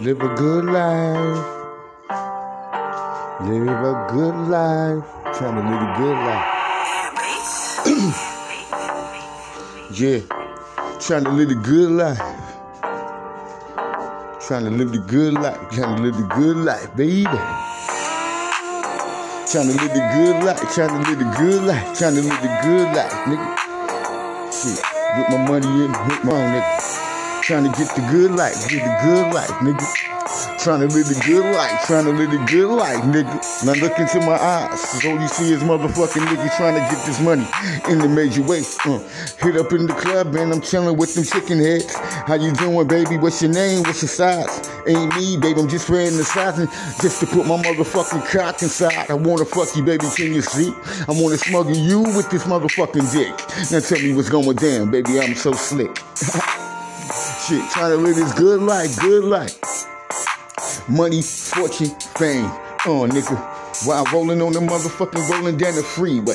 Live 0.00 0.20
a 0.20 0.28
good 0.34 0.64
life. 0.64 1.46
Live 3.42 3.68
a 3.68 4.06
good 4.10 4.34
life. 4.50 5.04
Trying 5.38 5.54
to 5.54 5.62
live 5.70 5.82
a 5.82 5.94
good 5.96 6.18
life. 6.26 6.50
yeah. 9.94 10.18
Trying 10.98 11.22
to 11.22 11.30
live 11.30 11.50
a 11.50 11.54
good 11.54 11.92
life. 11.92 12.18
Trying 14.48 14.64
to 14.64 14.70
live 14.70 14.90
the 14.90 14.98
good 14.98 15.34
life. 15.34 15.60
Trying 15.70 15.96
to 15.96 16.02
live 16.02 16.16
the 16.16 16.26
good 16.34 16.56
life, 16.56 16.96
baby. 16.96 17.22
Trying 19.46 19.68
to 19.68 19.74
live 19.78 19.92
the 19.94 20.02
good 20.12 20.42
life. 20.42 20.74
Trying 20.74 20.88
to 20.88 20.98
live 21.08 21.18
the 21.20 21.30
good 21.38 21.62
life. 21.62 21.96
Trying 21.96 22.16
to 22.16 22.20
live 22.20 22.40
the 22.42 22.48
good 22.64 22.92
life, 22.96 23.12
nigga. 23.30 23.56
Shit. 24.50 24.82
With 25.16 25.28
my 25.30 25.36
money 25.46 25.84
in, 25.84 25.92
with 25.92 26.24
my 26.24 26.32
own 26.32 26.50
nigga. 26.50 26.93
Trying 27.44 27.70
to 27.70 27.78
get 27.78 27.94
the 27.94 28.00
good 28.10 28.30
life. 28.30 28.70
Get 28.70 28.80
the 28.80 28.98
good 29.04 29.34
life, 29.34 29.50
nigga. 29.60 29.84
Trying 30.64 30.80
to 30.80 30.86
live 30.96 31.06
the 31.06 31.22
good 31.26 31.44
life, 31.54 31.84
trying 31.84 32.06
to 32.06 32.10
live 32.10 32.30
the 32.30 32.38
good 32.50 32.70
life, 32.70 33.04
nigga. 33.04 33.66
Now 33.66 33.74
look 33.74 33.98
into 33.98 34.18
my 34.20 34.32
eyes, 34.32 34.80
cause 34.80 35.04
all 35.04 35.20
you 35.20 35.28
see 35.28 35.52
is 35.52 35.62
motherfucking 35.62 36.24
niggas 36.24 36.56
trying 36.56 36.72
to 36.72 36.80
get 36.80 37.04
this 37.04 37.20
money 37.20 37.46
in 37.90 37.98
the 37.98 38.08
major 38.08 38.40
way. 38.40 38.62
Uh, 38.86 38.98
hit 39.44 39.58
up 39.58 39.70
in 39.74 39.86
the 39.86 39.92
club, 39.92 40.32
man, 40.32 40.52
I'm 40.52 40.62
chilling 40.62 40.96
with 40.96 41.14
them 41.14 41.24
chicken 41.24 41.58
heads. 41.58 41.94
How 41.94 42.36
you 42.36 42.52
doing, 42.52 42.88
baby? 42.88 43.18
What's 43.18 43.42
your 43.42 43.52
name? 43.52 43.82
What's 43.82 44.00
your 44.00 44.08
size? 44.08 44.70
Ain't 44.86 45.14
me, 45.14 45.36
baby, 45.36 45.60
I'm 45.60 45.68
just 45.68 45.90
wearing 45.90 46.16
the 46.16 46.24
sizing 46.24 46.68
just 47.02 47.20
to 47.20 47.26
put 47.26 47.46
my 47.46 47.62
motherfucking 47.62 48.24
cock 48.32 48.62
inside. 48.62 49.10
I 49.10 49.14
wanna 49.14 49.44
fuck 49.44 49.76
you, 49.76 49.82
baby, 49.84 50.06
can 50.16 50.32
you 50.32 50.40
see? 50.40 50.72
I 51.06 51.12
wanna 51.12 51.36
smuggle 51.36 51.76
you 51.76 52.00
with 52.00 52.30
this 52.30 52.44
motherfucking 52.44 53.12
dick. 53.12 53.36
Now 53.70 53.80
tell 53.80 54.00
me 54.00 54.14
what's 54.14 54.30
going 54.30 54.56
down, 54.56 54.90
baby, 54.90 55.20
I'm 55.20 55.34
so 55.34 55.52
slick. 55.52 56.00
Shit, 57.48 57.70
trying 57.70 57.90
to 57.90 57.96
live 57.96 58.16
this 58.16 58.32
good 58.34 58.62
life, 58.62 58.98
good 59.00 59.24
life 59.24 59.84
money, 60.88 61.22
fortune, 61.22 61.88
fame. 62.16 62.50
Oh, 62.86 63.08
nigga. 63.08 63.36
While 63.86 64.04
rolling 64.12 64.40
on 64.42 64.52
the 64.52 64.60
motherfucking 64.60 65.28
rolling 65.30 65.56
down 65.56 65.74
the 65.74 65.82
freeway. 65.82 66.34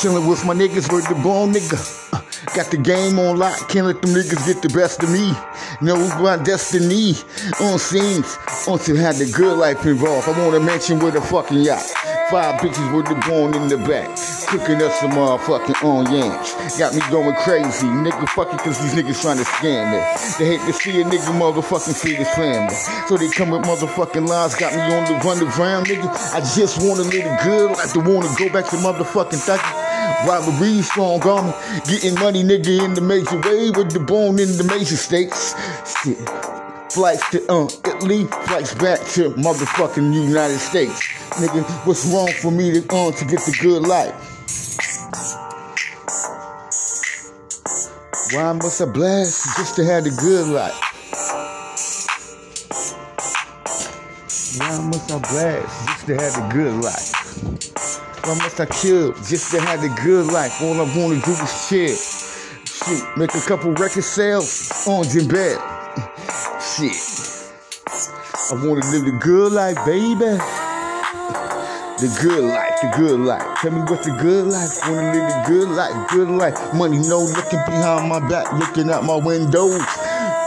Chilling 0.00 0.28
with 0.28 0.44
my 0.44 0.54
niggas 0.54 0.92
with 0.92 1.08
the 1.08 1.14
bone 1.22 1.52
nigga. 1.52 1.78
Uh, 2.12 2.22
got 2.54 2.70
the 2.70 2.76
game 2.76 3.18
on 3.18 3.36
lock, 3.36 3.68
can't 3.68 3.86
let 3.86 4.00
them 4.00 4.10
niggas 4.10 4.46
get 4.46 4.62
the 4.62 4.68
best 4.68 5.02
of 5.02 5.10
me. 5.10 5.32
Know 5.80 5.96
my 6.20 6.36
destiny 6.42 7.14
uh, 7.60 7.64
on 7.64 7.78
scenes. 7.78 8.38
On 8.66 8.78
uh, 8.78 8.82
to 8.84 8.94
have 8.96 9.18
the 9.18 9.26
good 9.26 9.58
life 9.58 9.84
involved. 9.86 10.28
I 10.28 10.44
wanna 10.44 10.60
mention 10.60 10.98
with 10.98 11.16
a 11.16 11.20
fucking 11.20 11.58
yacht. 11.58 11.82
Five 12.30 12.60
bitches 12.60 12.94
with 12.94 13.06
the 13.06 13.14
bone 13.28 13.54
in 13.54 13.68
the 13.68 13.78
back. 13.78 14.37
Cooking 14.48 14.80
us 14.80 14.98
some 14.98 15.10
motherfucking 15.10 15.84
on 15.84 16.10
yams. 16.10 16.78
Got 16.78 16.94
me 16.94 17.02
going 17.10 17.36
crazy. 17.36 17.86
Nigga 17.86 18.26
fucking 18.30 18.58
cause 18.60 18.80
these 18.80 18.94
niggas 18.94 19.20
trying 19.20 19.36
to 19.36 19.44
scam 19.44 19.92
me. 19.92 20.00
They 20.38 20.56
hate 20.56 20.66
to 20.66 20.72
see 20.72 21.02
a 21.02 21.04
nigga 21.04 21.38
motherfucking 21.38 21.94
feed 21.94 22.16
his 22.16 22.30
family. 22.30 22.74
So 23.08 23.18
they 23.18 23.28
come 23.28 23.50
with 23.50 23.64
motherfucking 23.64 24.26
lies. 24.26 24.54
Got 24.54 24.72
me 24.72 24.80
on 24.80 25.04
the 25.04 25.18
run 25.20 25.42
around, 25.42 25.88
nigga. 25.88 26.08
I 26.32 26.40
just 26.40 26.80
wanna 26.80 27.02
live 27.02 27.26
it 27.26 27.42
good. 27.44 27.72
Like 27.72 27.92
to 27.92 28.00
wanna 28.00 28.28
go 28.38 28.48
back 28.50 28.64
to 28.70 28.76
motherfucking 28.76 29.36
Thucky. 29.36 30.26
Robbery, 30.26 30.80
strong 30.80 31.20
army. 31.28 31.52
Getting 31.84 32.14
money, 32.14 32.42
nigga, 32.42 32.86
in 32.86 32.94
the 32.94 33.02
major 33.02 33.36
way. 33.42 33.70
With 33.70 33.92
the 33.92 34.00
bone 34.00 34.38
in 34.38 34.56
the 34.56 34.64
major 34.64 34.96
states. 34.96 35.54
Shit. 36.02 36.16
Flights 36.90 37.28
to 37.32 37.52
uh, 37.52 37.68
Italy, 37.84 38.24
flights 38.24 38.72
back 38.76 38.98
to 39.08 39.28
motherfucking 39.32 40.10
United 40.10 40.58
States. 40.58 41.06
Nigga, 41.36 41.62
what's 41.86 42.06
wrong 42.06 42.32
for 42.40 42.50
me 42.50 42.80
to 42.80 42.96
uh, 42.96 43.12
to 43.12 43.24
get 43.26 43.40
the 43.40 43.54
good 43.60 43.86
life? 43.86 44.37
Why 48.30 48.52
must 48.52 48.82
I 48.82 48.84
blast 48.84 49.56
just 49.56 49.76
to 49.76 49.84
have 49.86 50.04
the 50.04 50.10
good 50.10 50.48
life? 50.48 50.74
Why 54.58 54.80
must 54.84 55.10
I 55.10 55.18
blast 55.18 55.88
just 55.88 56.06
to 56.06 56.14
have 56.16 56.34
the 56.34 56.48
good 56.52 56.84
life? 56.84 58.26
Why 58.26 58.34
must 58.34 58.60
I 58.60 58.66
kill 58.66 59.14
just 59.14 59.50
to 59.52 59.60
have 59.62 59.80
the 59.80 59.88
good 60.04 60.26
life? 60.26 60.60
All 60.60 60.74
I 60.74 60.84
wanna 60.94 61.22
do 61.22 61.30
is 61.30 61.68
chill. 61.68 61.96
Shoot, 62.66 63.16
make 63.16 63.34
a 63.34 63.40
couple 63.40 63.72
record 63.72 64.04
sales 64.04 64.86
on 64.86 65.06
in 65.16 65.26
bed. 65.26 65.56
Shit. 66.60 66.96
I 67.88 68.54
wanna 68.54 68.84
live 68.90 69.06
the 69.06 69.18
good 69.22 69.52
life, 69.52 69.78
baby. 69.86 70.67
The 71.98 72.06
good 72.22 72.44
life, 72.44 72.78
the 72.80 72.96
good 72.96 73.18
life. 73.18 73.42
Tell 73.58 73.72
me 73.72 73.80
what's 73.80 74.06
the 74.06 74.12
good 74.12 74.46
life. 74.46 74.70
Wanna 74.86 75.10
live 75.10 75.28
the 75.28 75.42
good 75.48 75.68
life, 75.68 76.10
good 76.10 76.30
life. 76.30 76.54
Money 76.72 76.98
no 76.98 77.18
looking 77.18 77.58
behind 77.66 78.08
my 78.08 78.20
back, 78.28 78.52
looking 78.52 78.88
out 78.88 79.02
my 79.02 79.16
windows. 79.16 79.82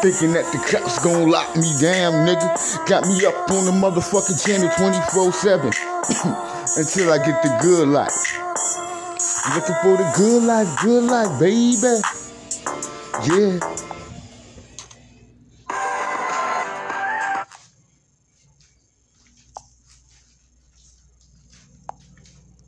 Thinking 0.02 0.32
that 0.32 0.48
the 0.54 0.64
cops 0.64 1.04
gon' 1.04 1.30
lock 1.30 1.54
me 1.58 1.68
down, 1.82 2.26
nigga. 2.26 2.56
Got 2.88 3.04
me 3.06 3.26
up 3.26 3.52
on 3.52 3.66
the 3.66 3.76
motherfucking 3.76 4.40
channel 4.40 4.70
24-7. 4.80 5.76
Until 6.80 7.12
I 7.12 7.18
get 7.18 7.44
the 7.44 7.60
good 7.62 7.90
life. 7.90 8.16
Looking 9.54 9.76
for 9.84 9.98
the 9.98 10.10
good 10.16 10.44
life, 10.44 10.70
good 10.82 11.04
life, 11.04 11.38
baby. 11.38 12.00
Yeah. 13.28 13.91